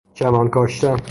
چمن 0.13 0.47
کاشتن 0.47 0.97